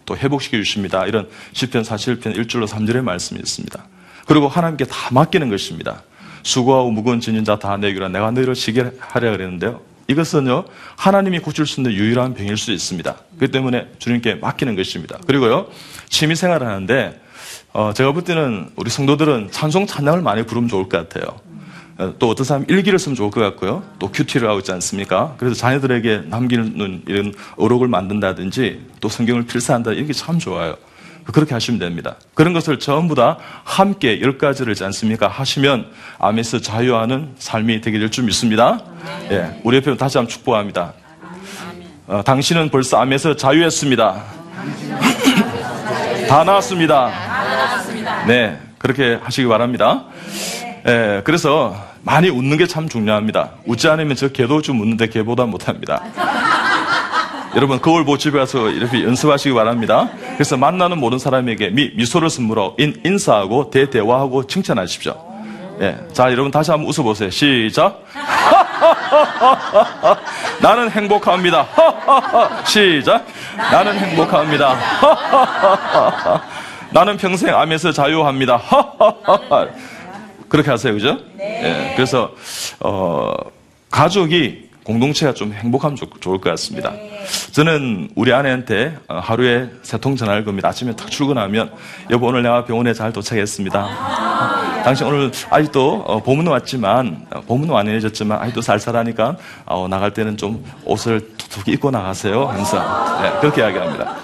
[0.06, 1.04] 또 회복시켜 주십니다.
[1.06, 3.84] 이런 시편 41편 1절로 3절의 말씀이 있습니다.
[4.26, 6.04] 그리고 하나님께 다 맡기는 것입니다.
[6.42, 9.81] 수고하고 무거운 진인 자다 내기로 내가 너희를 시게 하려 그랬는데요.
[10.09, 10.64] 이것은요,
[10.96, 13.14] 하나님이 고칠 수 있는 유일한 병일 수 있습니다.
[13.37, 15.18] 그렇기 때문에 주님께 맡기는 것입니다.
[15.26, 15.68] 그리고요,
[16.09, 17.20] 취미 생활을 하는데,
[17.72, 21.38] 어, 제가 볼 때는 우리 성도들은 찬송 찬양을 많이 부르면 좋을 것 같아요.
[21.98, 23.85] 어, 또 어떤 사람 일기를 쓰면 좋을 것 같고요.
[23.98, 25.35] 또 큐티를 하고 있지 않습니까?
[25.38, 30.76] 그래서 자녀들에게 남기는 이런 어록을 만든다든지 또 성경을 필사한다 이게 참 좋아요.
[31.33, 32.16] 그렇게 하시면 됩니다.
[32.35, 35.28] 그런 것을 전부 다 함께 열 가지를 있지 않습니까?
[35.28, 35.87] 하시면
[36.18, 38.80] 암에서 자유하는 삶이 되게 될 줄 믿습니다.
[39.30, 40.92] 예, 우리 옆에 다시 한번 축복합니다.
[42.09, 44.22] 어, 당신은 벌써 암에서 자유했습니다.
[46.28, 47.11] 다 나왔습니다.
[48.26, 50.04] 네, 그렇게 하시기 바랍니다.
[50.87, 53.50] 예, 그래서 많이 웃는 게 참 중요합니다.
[53.66, 56.02] 웃지 않으면 저 개도 좀 웃는데 개보다 못합니다.
[57.56, 60.08] 여러분 거울 보고 집에 가서 이렇게 연습하시기 바랍니다.
[60.34, 65.16] 그래서 만나는 모든 사람에게 미, 미소를 선물하고 인, 인사하고 대대화하고 칭찬하십시오.
[65.80, 65.96] 예.
[66.12, 67.30] 자, 여러분 다시 한번 웃어보세요.
[67.30, 68.04] 시작.
[70.62, 71.66] 나는 행복합니다.
[72.66, 73.26] 시작.
[73.56, 74.76] 나는 행복합니다.
[76.92, 78.60] 나는 평생 암에서 자유합니다.
[80.48, 80.92] 그렇게 하세요.
[80.92, 81.18] 그죠?
[81.40, 81.94] 예.
[81.96, 82.30] 그래서,
[82.80, 83.32] 어,
[83.90, 86.92] 가족이 공동체가 좀 행복하면 좋, 좋을 것 같습니다.
[87.52, 90.68] 저는 우리 아내한테 어, 하루에 세 통 전화를 겁니다.
[90.68, 91.70] 아침에 탁 출근하면
[92.10, 93.88] 여보 오늘 내가 병원에 잘 도착했습니다.
[94.84, 100.64] 당신 오늘 아직도 어, 봄은 왔지만 어, 봄은 완연해졌지만 아직도 쌀쌀하니까 어, 나갈 때는 좀
[100.86, 102.46] 옷을 툭툭 입고 나가세요.
[102.46, 104.16] 항상 네, 그렇게 이야기합니다.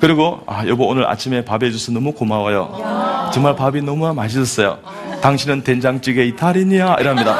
[0.00, 3.30] 그리고 아, 여보 오늘 아침에 밥 해줘서 너무 고마워요.
[3.32, 4.78] 정말 밥이 너무 맛있었어요.
[5.22, 7.34] 당신은 된장찌개 이탈이냐 이랍니다.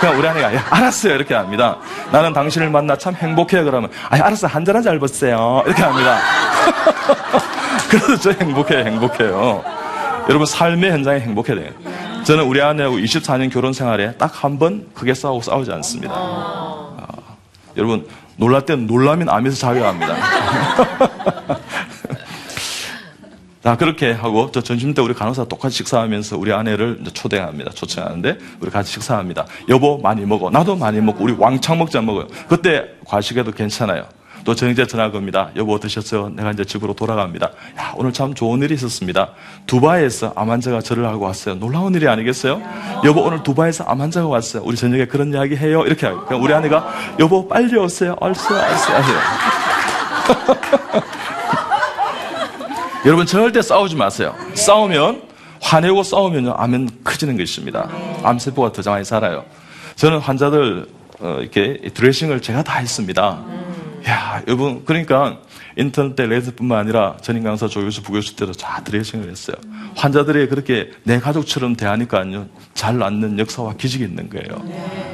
[0.00, 1.78] 그냥 우리 아내가 야, 알았어요 이렇게 합니다.
[2.12, 6.18] 나는 당신을 만나 참 행복해요 그러면 아 알았어 한잔한잘 벗어요 이렇게 합니다.
[7.88, 9.64] 그래서 저 행복해요 행복해요.
[10.28, 11.70] 여러분 삶의 현장에 행복해야 돼요.
[12.24, 16.12] 저는 우리 아내하고 24년 결혼 생활에 딱 한 번 크게 싸우고 싸우지 않습니다.
[16.16, 16.96] 아,
[17.76, 18.06] 여러분
[18.36, 20.14] 놀랄 때는 놀라면 암에서 자유합니다.
[23.66, 27.72] 자, 그렇게 하고, 저 점심 때 우리 간호사 똑같이 식사하면서 우리 아내를 초대합니다.
[27.72, 29.44] 초청하는데, 우리 같이 식사합니다.
[29.68, 30.50] 여보, 많이 먹어.
[30.50, 32.28] 나도 많이 먹고, 우리 왕창 먹자 먹어요.
[32.48, 34.04] 그때 과식해도 괜찮아요.
[34.44, 35.50] 또 저녁에 전화 겁니다.
[35.56, 36.28] 여보, 드셨어요?
[36.28, 37.46] 내가 이제 집으로 돌아갑니다.
[37.80, 39.32] 야, 오늘 참 좋은 일이 있었습니다.
[39.66, 41.56] 두바이에서 암 환자가 저를 알고 왔어요.
[41.56, 42.62] 놀라운 일이 아니겠어요?
[43.02, 44.62] 여보, 오늘 두바이에서 암 환자가 왔어요.
[44.64, 45.82] 우리 저녁에 그런 이야기 해요.
[45.84, 46.36] 이렇게 하고.
[46.36, 48.14] 우리 아내가, 여보, 빨리 오세요.
[48.20, 49.18] 얼쑤, 얼쑤 하세요.
[53.06, 54.34] 여러분 절대 싸우지 마세요.
[54.54, 55.22] 싸우면
[55.62, 57.88] 화내고 싸우면요 암은 커지는 것입니다.
[58.24, 59.44] 암세포가 더 많이 살아요.
[59.94, 60.88] 저는 환자들
[61.20, 63.44] 어, 이렇게 드레싱을 제가 다 했습니다.
[64.08, 65.38] 야 여러분 그러니까
[65.76, 69.56] 인턴 때 레드뿐만 아니라 전임 강사 조교수 부교수 때도 다 드레싱을 했어요.
[69.94, 74.68] 환자들이 그렇게 내 가족처럼 대하니까요 잘 낫는 역사와 기적이 있는 거예요.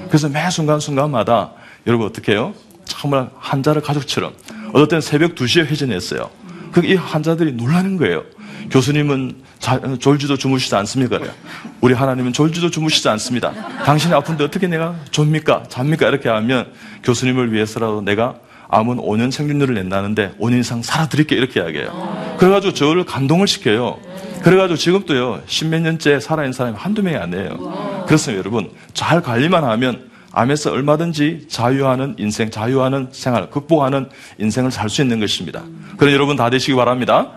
[0.09, 1.53] 그래서 매 순간 순간마다
[1.87, 2.55] 여러분 어떻게 해요?
[2.87, 4.33] 정말 환자를 가족처럼
[4.71, 6.42] 어떨 때는 새벽 2시에 회전했어요.
[6.73, 8.25] 그 이 환자들이 놀라는 거예요.
[8.71, 11.19] 교수님은 자, 졸지도 주무시지 않습니까?
[11.19, 11.33] 그래요.
[11.81, 13.53] 우리 하나님은 졸지도 주무시지 않습니다.
[13.85, 15.65] 당신이 아픈데 어떻게 내가 좁니까?
[15.69, 16.09] 잡니까?
[16.09, 16.73] 이렇게 하면
[17.05, 18.37] 교수님을 위해서라도 내가
[18.69, 22.37] 암은 5년 생존율을 낸다는데 5년 이상 살아드릴게 이렇게 이야기해요.
[22.39, 23.99] 그래가지고 저를 감동을 시켜요.
[24.43, 28.05] 그래가지고 지금도요, 십몇 년째 살아있는 사람이 한두 명이 아니에요.
[28.07, 28.71] 그렇습니다, 여러분.
[28.95, 35.63] 잘 관리만 하면 암에서 얼마든지 자유하는 인생, 자유하는 생활, 극복하는 인생을 살 수 있는 것입니다.
[35.97, 37.33] 그럼 여러분 다 되시기 바랍니다.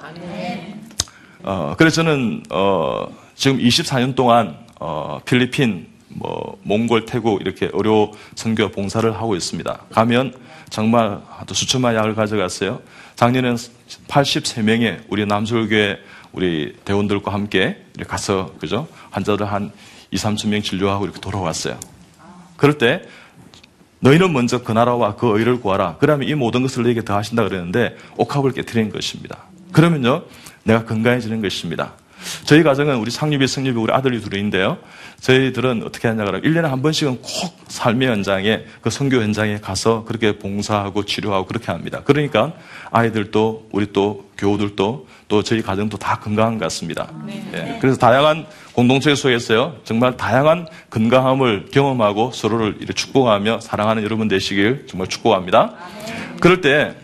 [1.43, 8.69] 어, 그래서 저는 어, 지금 24년 동안 어, 필리핀, 뭐 몽골, 태국 이렇게 의료 선교
[8.69, 9.79] 봉사를 하고 있습니다.
[9.91, 10.33] 가면
[10.69, 11.19] 정말
[11.53, 12.81] 수천만 약을 가져갔어요.
[13.15, 13.57] 작년에는
[14.07, 15.99] 83명의 우리 남술교회
[16.31, 17.77] 우리 대원들과 함께
[18.07, 19.71] 가서 그죠 환자들 한
[20.11, 21.77] 2, 3천 명 진료하고 이렇게 돌아왔어요.
[22.57, 23.03] 그럴 때
[23.99, 25.97] 너희는 먼저 그 나라와 그 의를 구하라.
[25.99, 29.43] 그러면 이 모든 것을 너에게 더하신다 그랬는데 옥합을 깨뜨린 것입니다.
[29.71, 30.23] 그러면요
[30.63, 31.93] 내가 건강해지는 것입니다.
[32.45, 34.77] 저희 가정은 우리 상립이, 성립이 우리 아들이 둘인데요.
[35.21, 40.37] 저희들은 어떻게 하냐 그러면 1년에 한 번씩은 꼭 삶의 현장에 그 선교 현장에 가서 그렇게
[40.37, 42.01] 봉사하고 치료하고 그렇게 합니다.
[42.03, 42.53] 그러니까
[42.91, 47.11] 아이들도 우리 또 교우들도 또 저희 가정도 다 건강한 것 같습니다.
[47.53, 54.85] 예, 그래서 다양한 공동체 속에서요 정말 다양한 건강함을 경험하고 서로를 이렇게 축복하며 사랑하는 여러분 되시길
[54.87, 55.73] 정말 축복합니다.
[56.39, 56.95] 그럴 때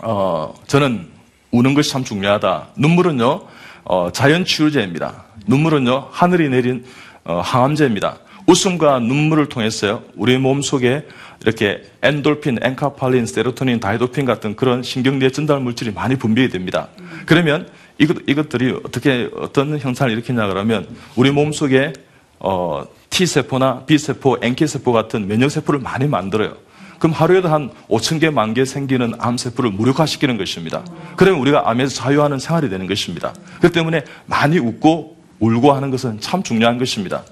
[0.00, 1.08] 어, 저는
[1.50, 2.68] 우는 것이 참 중요하다.
[2.76, 3.42] 눈물은요
[3.88, 5.24] 어, 자연 치유제입니다.
[5.46, 6.84] 눈물은요 하늘이 내린
[7.24, 8.18] 어, 항암제입니다.
[8.46, 11.06] 웃음과 눈물을 통해서요 우리 몸 속에
[11.40, 16.88] 이렇게 엔돌핀, 엔카팔린, 세로토닌, 다이도핀 같은 그런 신경계 전달 물질이 많이 분비가 됩니다.
[17.24, 21.94] 그러면 이것, 이것들이 어떻게 어떤 형상을 일으키냐 그러면 우리 몸 속에
[22.40, 26.56] 어, T세포나 B세포, NK세포 같은 면역세포를 많이 만들어요.
[26.98, 30.82] 그럼 하루에도 한 5천 개, 만 개 생기는 암세포를 무력화시키는 것입니다.
[31.16, 33.32] 그러면 우리가 암에서 자유하는 생활이 되는 것입니다.
[33.58, 37.22] 그렇기 때문에 많이 웃고 울고 하는 것은 참 중요한 것입니다.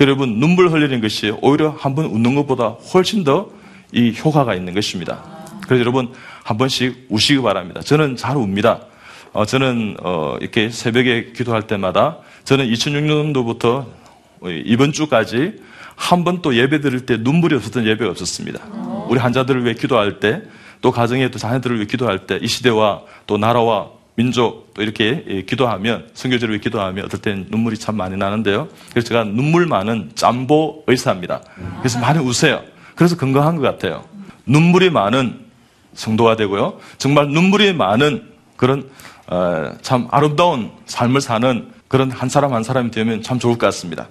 [0.00, 3.50] 여러분 눈물 흘리는 것이 오히려 한 번 웃는 것보다 훨씬 더
[3.94, 5.22] 이 효과가 있는 것입니다.
[5.66, 6.08] 그래서 여러분
[6.44, 7.82] 한 번씩 우시기 바랍니다.
[7.82, 8.80] 저는 잘 웁니다.
[9.34, 13.84] 어, 저는 어, 이렇게 새벽에 기도할 때마다 저는 2006년도부터
[14.64, 15.60] 이번 주까지
[16.02, 18.60] 한 번 또 예배 드릴 때 눈물이 없었던 예배가 없었습니다.
[19.08, 20.42] 우리 환자들을 위해 기도할 때
[20.80, 25.42] 또 가정에 또 자녀들을 위해 기도할 때 이 시대와 또 나라와 민족 또 이렇게 예,
[25.42, 28.66] 기도하면 선교제를 위해 기도하면 어떨 땐 눈물이 참 많이 나는데요.
[28.90, 31.40] 그래서 제가 눈물 많은 짬보 의사입니다.
[31.78, 32.62] 그래서 많이 우세요.
[32.96, 34.04] 그래서 건강한 것 같아요.
[34.44, 35.38] 눈물이 많은
[35.94, 36.78] 성도가 되고요.
[36.98, 38.24] 정말 눈물이 많은
[38.56, 38.88] 그런
[39.28, 44.08] 어, 참 아름다운 삶을 사는 그런 한 사람 한 사람이 되면 참 좋을 것 같습니다.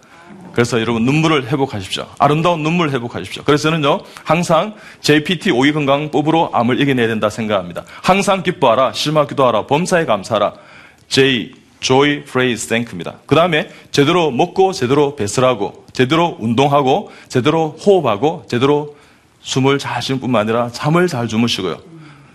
[0.53, 2.05] 그래서 여러분 눈물을 회복하십시오.
[2.19, 3.43] 아름다운 눈물을 회복하십시오.
[3.45, 7.83] 그래서 저는요 항상 JPT 오이 건강법으로 암을 이겨내야 된다 생각합니다.
[8.01, 10.53] 항상 기뻐하라, 실마 기도하라, 범사에 감사하라.
[11.07, 13.15] J Joy, Praise, Thank입니다.
[13.25, 18.95] 그 다음에 제대로 먹고 제대로 배설하고 제대로 운동하고 제대로 호흡하고 제대로
[19.41, 21.79] 숨을 잘 쉬는 뿐만 아니라 잠을 잘 주무시고요.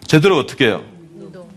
[0.07, 0.83] 제대로 어떻게 해요?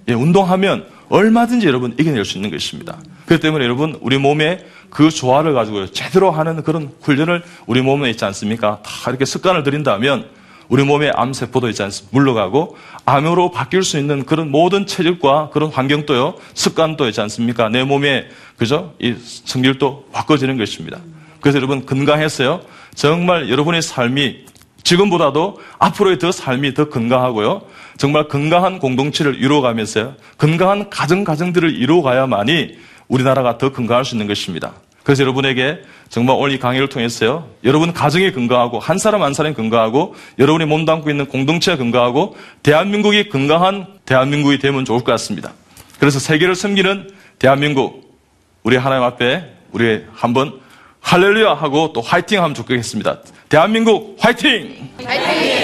[0.07, 2.97] 예, 운동하면 얼마든지 여러분 이겨낼 수 있는 것입니다.
[3.29, 8.25] 그렇기 때문에 여러분 우리 몸에 그 조화를 가지고 제대로 하는 그런 훈련을 우리 몸에 있지
[8.25, 8.81] 않습니까?
[8.83, 10.25] 다 이렇게 습관을 들인다면
[10.67, 12.17] 우리 몸에 암세포도 있지 않습니까?
[12.17, 17.69] 물러가고 암으로 바뀔 수 있는 그런 모든 체질과 그런 환경도요, 습관도 있지 않습니까?
[17.69, 18.95] 내 몸에 그죠?
[18.97, 20.97] 이 성질도 바꿔지는 것입니다.
[21.39, 22.61] 그래서 여러분 건강했어요.
[22.95, 24.45] 정말 여러분의 삶이
[24.81, 27.61] 지금보다도 앞으로의 더 삶이 더 건강하고요.
[27.97, 30.15] 정말 건강한 공동체를 이루어가면서요.
[30.39, 34.71] 건강한 가정 가정들을 이루어가야만이 우리나라가 더 건강할 수 있는 것입니다.
[35.03, 37.47] 그래서 여러분에게 정말 오늘 이 강의를 통해서요.
[37.63, 43.87] 여러분 가정이 건강하고 한 사람 한 사람이 건강하고 여러분이 몸담고 있는 공동체가 건강하고 대한민국이 건강한
[44.05, 45.53] 대한민국이 되면 좋을 것 같습니다.
[45.99, 48.17] 그래서 세계를 섬기는 대한민국
[48.63, 50.59] 우리 하나님 앞에 우리 한번
[51.01, 53.19] 할렐루야 하고 또 화이팅 하면 좋겠습니다.
[53.47, 54.89] 대한민국 화이팅!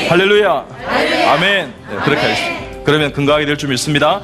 [0.09, 0.65] 할렐루야!
[1.27, 1.73] 아멘!
[1.89, 2.83] 네, 그렇게 하십시오.
[2.83, 4.21] 그러면 건강하게 될 줄 믿습니다.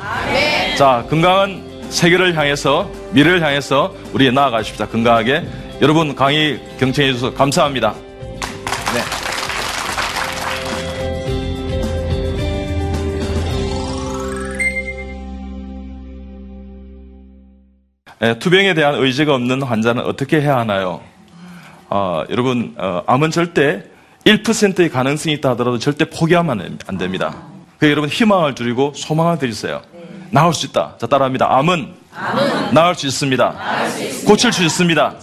[0.77, 4.88] 자, 건강한 세계를 향해서, 미래를 향해서 우리 나아가십시다.
[4.88, 5.43] 건강하게.
[5.82, 7.93] 여러분 강의 경청해 주셔서 감사합니다.
[18.21, 18.27] 네.
[18.27, 21.01] 에, 투병에 대한 의지가 없는 환자는 어떻게 해야 하나요?
[21.89, 23.84] 어, 여러분, 어, 암은 절대
[24.25, 27.36] 1%의 가능성이 있다 하더라도 절대 포기하면 안 됩니다.
[27.80, 29.82] 그 여러분 희망을 드리고 소망을 드리세요.
[30.31, 30.95] 나을 수 있다.
[30.97, 31.47] 자, 따라합니다.
[31.57, 31.93] 암은,
[32.73, 33.55] 나을 수 있습니다.
[34.25, 35.15] 고칠 수 있습니다.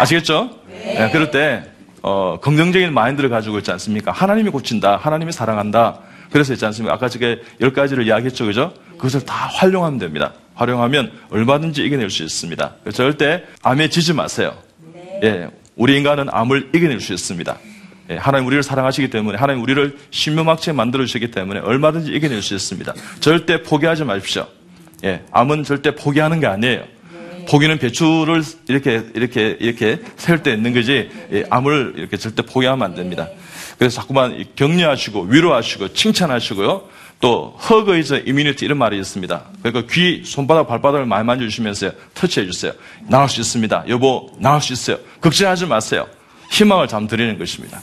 [0.00, 0.50] 아시겠죠?
[0.68, 1.64] 네, 그럴 때
[2.02, 4.10] 어, 긍정적인 마인드를 가지고 있지 않습니까?
[4.12, 4.96] 하나님이 고친다.
[4.96, 5.98] 하나님이 사랑한다.
[6.32, 6.94] 그래서 있지 않습니까?
[6.94, 8.46] 아까 저게 열 가지를 이야기했죠.
[8.46, 8.72] 그죠?
[8.96, 10.32] 그것을 다 활용하면 됩니다.
[10.54, 12.74] 활용하면 얼마든지 이겨낼 수 있습니다.
[12.92, 14.54] 절대 암에 지지 마세요.
[15.22, 17.58] 예, 우리 인간은 암을 이겨낼 수 있습니다.
[18.10, 22.92] 예, 하나님 우리를 사랑하시기 때문에 하나님 우리를 신묘막측 만들어 주시기 때문에 얼마든지 이겨낼 수 있습니다.
[23.20, 24.46] 절대 포기하지 마십시오.
[25.04, 26.84] 예, 암은 절대 포기하는 게 아니에요.
[27.48, 32.94] 포기는 배추를 이렇게 이렇게 이렇게 셀 때 있는 거지 예, 암을 이렇게 절대 포기하면 안
[32.94, 33.28] 됩니다.
[33.78, 36.88] 그래서 자꾸만 격려하시고 위로하시고 칭찬하시고요.
[37.20, 39.42] 또 hug is immunity 이런 말이 있습니다.
[39.62, 42.72] 그러니까 귀, 손바닥, 발바닥을 많이 만져주시면서 터치해 주세요.
[43.08, 43.84] 나을 수 있습니다.
[43.88, 44.98] 여보, 나을 수 있어요.
[45.20, 46.06] 걱정하지 마세요.
[46.50, 47.80] 희망을 잠드리는 것입니다.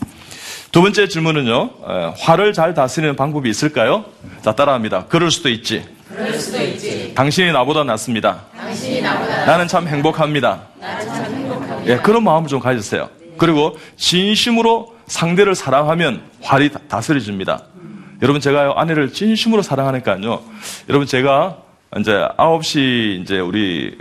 [0.77, 1.69] 두 번째 질문은요.
[1.89, 4.05] 에, 화를 잘 다스리는 방법이 있을까요?
[4.43, 5.05] 자, 따라합니다.
[5.07, 5.83] 그럴 수도 있지.
[6.07, 7.15] 그럴 수도 있지.
[7.15, 8.43] 당신이 나보다 낫습니다.
[8.55, 10.61] 당신이 나보다 나는 참 행복합니다.
[10.79, 11.87] 나는 참 행복합니다.
[11.91, 13.09] 예, 그런 마음을 좀 가지세요.
[13.39, 17.63] 그리고 진심으로 상대를 사랑하면 활이 다- 다스려집니다.
[18.21, 20.41] 여러분 제가 아내를 진심으로 사랑하니까요.
[20.89, 21.57] 여러분 제가
[21.99, 23.97] 이제 9시 이제 우리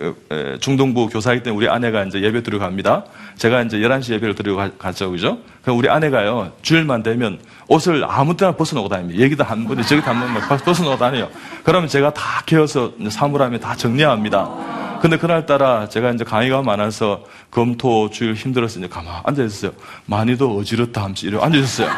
[0.60, 3.04] 중동부 교사이기 때문에 우리 아내가 이제 예배 드리고 갑니다.
[3.36, 5.10] 제가 이제 11시 예배를 드리고 가- 가죠.
[5.10, 5.38] 그죠?
[5.66, 6.52] 그럼 우리 아내가요.
[6.62, 9.20] 주일만 되면 옷을 아무 때나 벗어놓고 다닙니다.
[9.20, 11.28] 여기도 한 번, 저기도 한번막 벗어놓고 다녀요.
[11.64, 14.98] 그러면 제가 다 개어서 사물함에 다 정리합니다.
[15.02, 19.72] 근데 그날따라 제가 이제 강의가 많아서 검토 주일 힘들어서 이제 가만 앉아있었어요.
[20.04, 21.90] 많이도 어지럽다 하면서 이러고 앉아있었어요.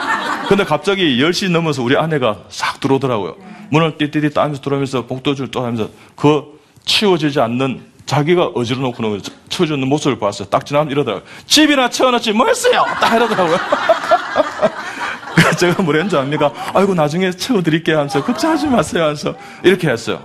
[0.49, 3.37] 근데 갑자기 10시 넘어서 우리 아내가 싹 들어오더라고요.
[3.69, 9.21] 문을 띠띠띠 따면서 들어오면서 복도줄 또 하면서 그 치워지지 않는 자기가 어지러 놓고 놓은
[9.59, 10.49] 치워주는 모습을 봤어요.
[10.49, 11.29] 딱 지나면 이러더라고요.
[11.47, 12.85] 집이나 채워놨지 뭐 했어요?
[13.01, 13.57] 딱 이러더라고요.
[15.35, 16.53] 그래서 제가 뭐랬는지 압니까?
[16.75, 20.21] 아이고 나중에 채워드릴게요 하면서 걱정하지 마세요 하면서 이렇게 했어요.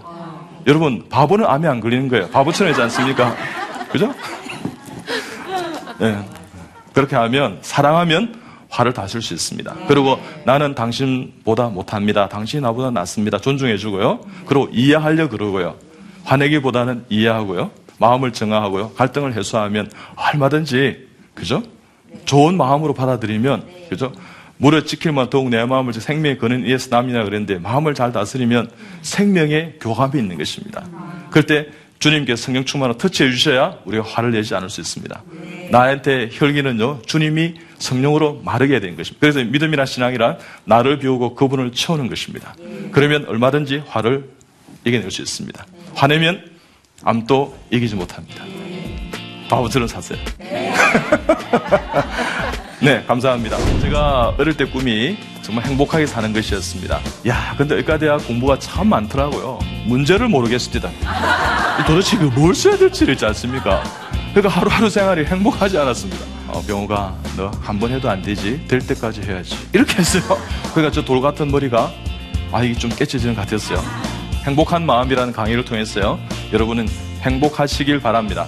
[0.68, 2.30] 여러분 바보는 암에 안 걸리는 거예요.
[2.30, 3.36] 바보처럼 하지 않습니까?
[3.92, 4.14] 그죠?
[6.00, 6.18] 네.
[6.94, 9.74] 그렇게 하면 사랑하면 화를 다스릴 수 있습니다.
[9.88, 12.30] 그리고 나는 당신보다 못합니다.
[12.30, 13.40] 당신이 나보다 낫습니다.
[13.40, 14.20] 존중해주고요.
[14.46, 15.76] 그리고 이해하려 그러고요.
[16.24, 17.83] 화내기보다는 이해하고요.
[18.00, 18.92] 마음을 정화하고요.
[18.92, 21.64] 갈등을 해소하면 얼마든지 그죠?
[22.26, 24.14] 좋은 마음으로 받아들이면 그죠?
[24.58, 28.70] 무릇 지킬만 더욱 내 마음을 생명의 근원 이에서 남이나 그랬는데 마음을 잘 다스리면
[29.02, 30.86] 생명의 교감이 있는 것입니다.
[31.32, 31.68] 그럴 때
[32.00, 35.24] 주님께서 성령 충만을 터치해 주셔야 우리가 화를 내지 않을 수 있습니다.
[35.72, 39.20] 나한테 혈기는요, 주님이 성령으로 마르게 된 것입니다.
[39.20, 42.56] 그래서 믿음이나 신앙이란 나를 비우고 그분을 채우는 것입니다.
[42.92, 44.30] 그러면 얼마든지 화를
[44.86, 45.66] 이겨낼 수 있습니다.
[45.94, 46.53] 화내면
[47.04, 48.44] 암도 이기지 못합니다.
[49.50, 50.18] 바보처럼 사세요.
[52.82, 53.58] 네, 감사합니다.
[53.82, 57.00] 제가 어릴 때 꿈이 정말 행복하게 사는 것이었습니다.
[57.28, 59.60] 야, 근데 의과대학 공부가 참 많더라고요.
[59.86, 60.90] 문제를 모르겠습니다.
[61.88, 63.84] 도대체 그뭘 써야 될지를 있지 않습니까?
[64.34, 66.26] 그러니까 하루하루 생활이 행복하지 않았습니다.
[66.48, 68.66] 어, 병호가 너 한 번 해도 안 되지?
[68.68, 69.56] 될 때까지 해야지.
[69.74, 70.24] 이렇게 했어요.
[70.74, 71.92] 그러니까 저 돌 같은 머리가
[72.52, 73.82] 아, 이게 좀 깨쳐지는 것 같았어요.
[74.44, 76.20] 행복한 마음이라는 강의를 통했어요.
[76.52, 76.88] 여러분은
[77.22, 78.48] 행복하시길 바랍니다.